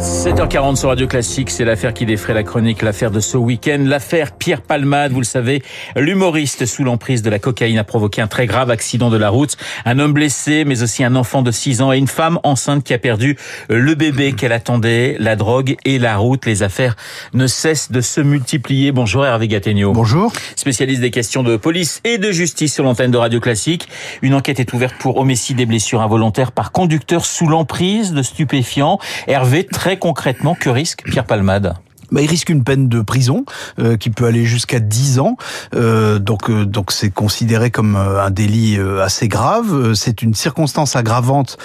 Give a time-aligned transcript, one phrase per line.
[0.00, 4.32] 7h40 sur Radio Classique, c'est l'affaire qui défraie la chronique, l'affaire de ce week-end, l'affaire
[4.32, 5.62] Pierre Palmade, vous le savez,
[5.94, 9.58] l'humoriste sous l'emprise de la cocaïne a provoqué un très grave accident de la route,
[9.84, 12.94] un homme blessé, mais aussi un enfant de 6 ans et une femme enceinte qui
[12.94, 13.36] a perdu
[13.68, 16.96] le bébé qu'elle attendait, la drogue et la route, les affaires
[17.34, 18.92] ne cessent de se multiplier.
[18.92, 19.92] Bonjour Hervé Gattegno.
[19.92, 20.32] Bonjour.
[20.56, 23.86] Spécialiste des questions de police et de justice sur l'antenne de Radio Classique,
[24.22, 28.98] une enquête est ouverte pour homicide et blessures involontaires par conducteur sous l'emprise de stupéfiants.
[29.26, 31.74] Hervé, très concrètement, que risque Pierre Palmade?
[32.12, 33.44] Bah, il risque une peine de prison
[33.78, 35.36] euh, qui peut aller jusqu'à 10 ans.
[35.74, 39.94] Euh, donc euh, donc c'est considéré comme euh, un délit assez grave.
[39.94, 41.58] C'est une circonstance aggravante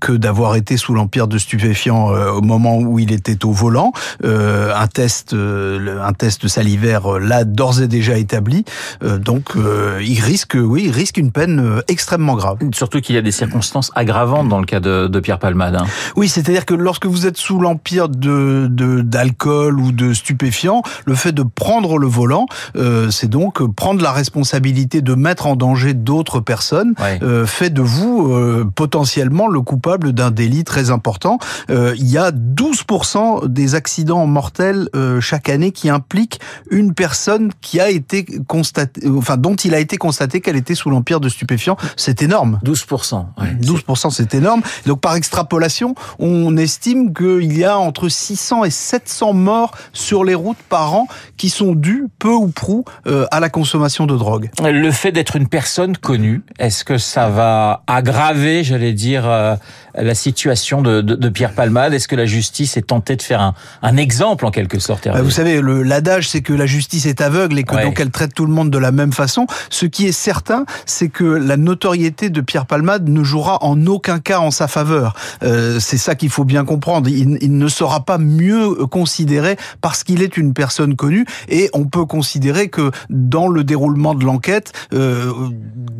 [0.00, 3.92] que d'avoir été sous l'empire de stupéfiants au moment où il était au volant.
[4.22, 8.64] un test un test salivaire l'a d'ores et déjà établi.
[9.02, 9.54] donc
[10.00, 12.58] il risque oui il risque une peine extrêmement grave.
[12.72, 15.76] Surtout qu'il y a des circonstances aggravantes dans le cas de, de Pierre Palmade.
[15.76, 15.86] Hein.
[16.16, 18.68] Oui, c'est-à-dire que lorsque vous êtes sous l'empire de
[19.02, 24.12] d'alcool ou de stupéfiants, le fait de prendre le volant, euh, c'est donc prendre la
[24.12, 30.12] responsabilité de mettre en danger d'autres personnes, euh, fait de vous euh, potentiellement le coupable
[30.12, 31.38] d'un délit très important.
[31.70, 37.50] Euh, il y a 12% des accidents mortels euh, chaque année qui impliquent une personne
[37.60, 41.28] qui a été constatée, enfin dont il a été constaté qu'elle était sous l'empire de
[41.28, 41.76] stupéfiants.
[41.96, 42.60] C'est énorme.
[42.64, 43.24] 12%.
[43.40, 44.62] Ouais, 12%, c'est énorme.
[44.86, 50.34] Donc par extrapolation, on estime qu'il y a entre 600 et 700 morts sur les
[50.34, 51.06] routes par an
[51.36, 54.50] qui sont dus peu ou prou euh, à la consommation de drogue.
[54.62, 59.56] Le fait d'être une personne connue, est-ce que ça va aggraver, j'allais dire, euh,
[59.94, 61.92] la situation de, de, de Pierre Palmade?
[61.94, 65.22] Est-ce que la justice est tentée de faire un, un exemple en quelque sorte Hervé?
[65.22, 67.84] Vous savez, l'adage c'est que la justice est aveugle et que ouais.
[67.84, 69.46] donc elle traite tout le monde de la même façon.
[69.70, 74.18] Ce qui est certain, c'est que la notoriété de Pierre Palmade ne jouera en aucun
[74.18, 75.14] cas en sa faveur.
[75.42, 77.08] Euh, c'est ça qu'il faut bien comprendre.
[77.08, 81.84] Il, il ne sera pas mieux considéré parce qu'il est une personne connue et on
[81.84, 85.32] peut considérer que dans le déroulement de l'enquête, euh,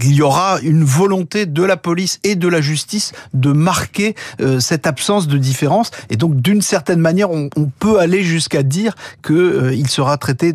[0.03, 4.60] il y aura une volonté de la police et de la justice de marquer euh,
[4.60, 8.94] cette absence de différence et donc d'une certaine manière on, on, peut aller jusqu'à dire
[9.22, 10.54] que euh, il sera traité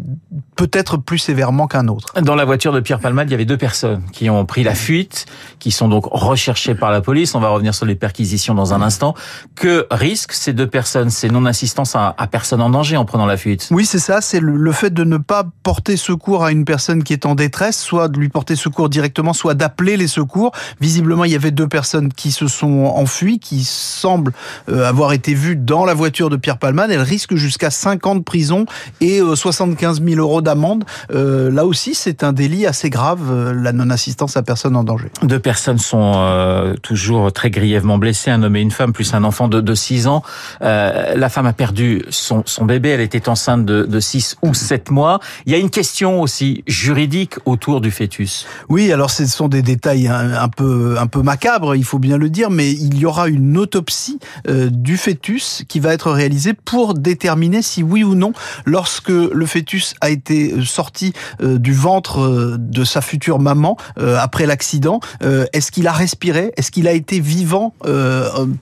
[0.55, 2.13] peut-être plus sévèrement qu'un autre.
[2.21, 4.75] Dans la voiture de Pierre Palmade, il y avait deux personnes qui ont pris la
[4.75, 5.25] fuite,
[5.59, 7.35] qui sont donc recherchées par la police.
[7.35, 9.13] On va revenir sur les perquisitions dans un instant.
[9.55, 13.37] Que risquent ces deux personnes C'est non-assistance à, à personne en danger en prenant la
[13.37, 13.67] fuite.
[13.71, 14.21] Oui, c'est ça.
[14.21, 17.79] C'est le fait de ne pas porter secours à une personne qui est en détresse,
[17.79, 20.51] soit de lui porter secours directement, soit d'appeler les secours.
[20.81, 24.33] Visiblement, il y avait deux personnes qui se sont enfuies, qui semblent
[24.69, 26.91] euh, avoir été vues dans la voiture de Pierre Palmade.
[26.91, 28.65] Elles risquent jusqu'à 5 ans de prison
[29.01, 30.83] et 75 000 euros d'amende.
[31.11, 35.09] Euh, là aussi, c'est un délit assez grave, euh, la non-assistance à personne en danger.
[35.23, 39.23] Deux personnes sont euh, toujours très grièvement blessées, un homme et une femme, plus un
[39.23, 40.23] enfant de, de 6 ans.
[40.61, 44.53] Euh, la femme a perdu son, son bébé, elle était enceinte de, de 6 ou
[44.53, 45.19] 7 mois.
[45.45, 48.45] Il y a une question aussi juridique autour du fœtus.
[48.69, 52.29] Oui, alors ce sont des détails un, peu, un peu macabres, il faut bien le
[52.29, 56.93] dire, mais il y aura une autopsie euh, du fœtus qui va être réalisée pour
[56.93, 58.33] déterminer si oui ou non,
[58.65, 64.45] lorsque le fœtus a été sorti euh, du ventre euh, de sa future maman après
[64.45, 67.73] l'accident Est-ce qu'il a respiré Est-ce qu'il a été vivant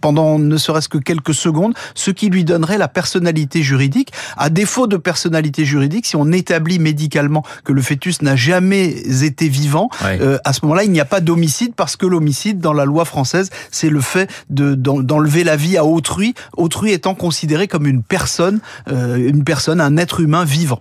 [0.01, 4.04] pendant ne serait-ce que quelques secondes Ce qui lui donnerait la personnalité juridique.
[4.37, 8.87] À défaut de personnalité juridique, si on établit médicalement que le fœtus n'a jamais
[9.23, 10.19] été vivant, ouais.
[10.43, 13.49] à ce moment-là, il n'y a pas d'homicide parce que l'homicide, dans la loi française,
[13.71, 18.59] c'est le fait d'enlever de, la vie à autrui, autrui étant considéré comme une personne,
[18.87, 20.79] une personne, un être humain vivant.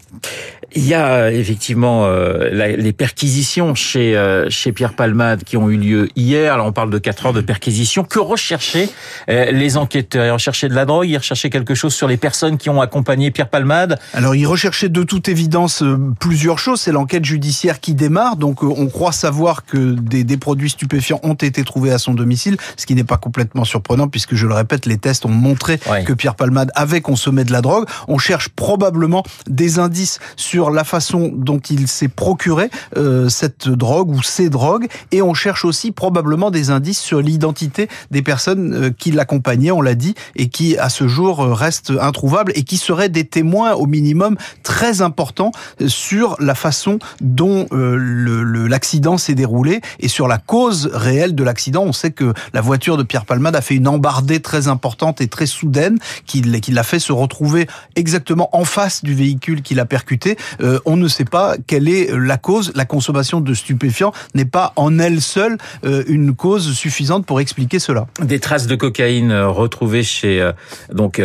[0.76, 5.70] Il y a effectivement euh, la, les perquisitions chez euh, chez Pierre Palmade qui ont
[5.70, 6.52] eu lieu hier.
[6.52, 8.02] Alors on parle de 4 heures de perquisition.
[8.02, 8.88] Que recherchaient
[9.28, 10.26] euh, les enquêteurs?
[10.26, 13.13] Ils recherchaient de la drogue, ils recherchaient quelque chose sur les personnes qui ont accompagné
[13.30, 16.80] Pierre Palmade Alors ils recherchaient de toute évidence euh, plusieurs choses.
[16.80, 18.36] C'est l'enquête judiciaire qui démarre.
[18.36, 22.14] Donc euh, on croit savoir que des, des, produits stupéfiants ont été trouvés à son
[22.14, 25.78] domicile, ce qui n'est pas complètement surprenant puisque je le répète, les tests ont montré
[26.04, 27.86] que Pierre Palmade avait consommé de la drogue.
[28.08, 34.10] On cherche probablement des indices sur la façon dont il s'est procuré euh, cette drogue
[34.10, 38.90] ou ces drogues et on cherche aussi probablement des indices sur l'identité des personnes euh,
[38.90, 43.03] qui l'accompagnaient, on l'a dit, et qui à ce jour restent introuvables et qui seraient
[43.08, 45.52] des témoins au minimum très importants
[45.86, 51.82] sur la façon dont l'accident s'est déroulé et sur la cause réelle de l'accident.
[51.84, 55.28] On sait que la voiture de Pierre Palmade a fait une embardée très importante et
[55.28, 57.66] très soudaine qui, l'a fait se retrouver
[57.96, 60.36] exactement en face du véhicule qui l'a percuté.
[60.60, 62.72] Euh, on ne sait pas quelle est la cause.
[62.74, 67.78] La consommation de stupéfiants n'est pas en elle seule euh, une cause suffisante pour expliquer
[67.78, 68.06] cela.
[68.20, 70.50] Des traces de cocaïne euh, retrouvées chez
[70.92, 71.20] donc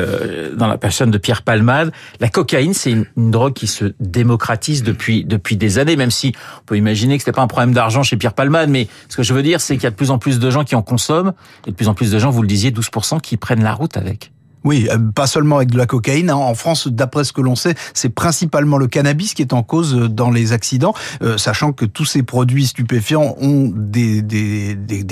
[0.55, 1.68] dans la personne de Pierre Palmade.
[2.19, 6.33] La cocaïne, c'est une, une, drogue qui se démocratise depuis depuis des années, même si
[6.61, 8.69] on peut imaginer que c'était pas un problème d'argent chez Pierre Palmade.
[8.69, 10.49] Mais ce que je veux dire, c'est qu'il y a de plus en plus de
[10.49, 11.33] gens qui en consomment
[11.67, 13.97] et de plus en plus de gens, vous le disiez, 12% qui prennent la route
[13.97, 14.31] avec.
[14.65, 16.29] Oui, euh, pas seulement avec de la cocaïne.
[16.29, 16.35] Hein.
[16.35, 19.95] En France, d'après ce que l'on sait, c'est principalement le cannabis qui est en cause
[19.95, 24.25] euh, dans les accidents, euh, sachant que tous ces produits stupéfiants ont des,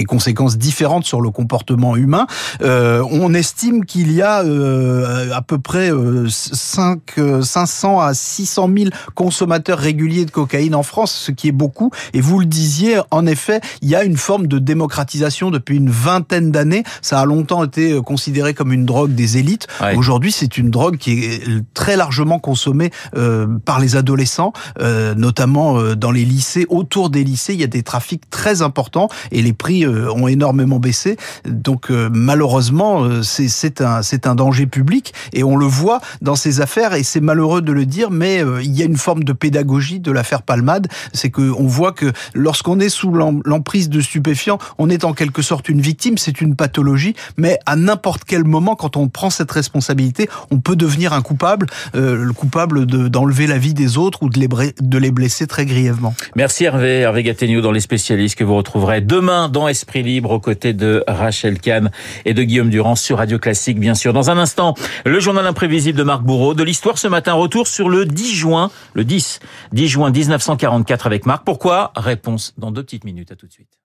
[0.07, 2.27] conséquences différentes sur le comportement humain.
[2.61, 5.91] On estime qu'il y a à peu près
[6.27, 6.99] 5,
[7.41, 11.91] 500 à 600 000 consommateurs réguliers de cocaïne en France, ce qui est beaucoup.
[12.13, 15.89] Et vous le disiez, en effet, il y a une forme de démocratisation depuis une
[15.89, 16.83] vingtaine d'années.
[17.01, 19.67] Ça a longtemps été considéré comme une drogue des élites.
[19.95, 21.43] Aujourd'hui, c'est une drogue qui est
[21.73, 26.65] très largement consommée euh, par les adolescents, euh, notamment euh, dans les lycées.
[26.69, 30.79] Autour des lycées, il y a des trafics très importants et les prix ont énormément
[30.79, 31.17] baissé.
[31.45, 37.03] Donc malheureusement, c'est un, un danger public et on le voit dans ces affaires et
[37.03, 40.41] c'est malheureux de le dire, mais il y a une forme de pédagogie de l'affaire
[40.41, 40.87] Palmade.
[41.13, 45.41] C'est que on voit que lorsqu'on est sous l'emprise de stupéfiants, on est en quelque
[45.41, 49.51] sorte une victime, c'est une pathologie, mais à n'importe quel moment, quand on prend cette
[49.51, 54.29] responsabilité, on peut devenir un coupable, euh, le coupable d'enlever la vie des autres ou
[54.29, 56.13] de les, de les blesser très grièvement.
[56.35, 60.39] Merci Hervé, Hervé Gattegno dans Les Spécialistes que vous retrouverez demain dans Esprit Libre aux
[60.39, 61.91] côtés de Rachel Kahn
[62.25, 64.13] et de Guillaume Durand sur Radio Classique bien sûr.
[64.13, 64.75] Dans un instant,
[65.05, 68.71] le journal imprévisible de Marc Bourreau, de l'histoire ce matin, retour sur le 10 juin,
[68.93, 69.39] le 10,
[69.73, 71.43] 10 juin 1944 avec Marc.
[71.43, 71.91] Pourquoi?
[71.95, 73.77] Réponse dans deux petites minutes, à tout de suite.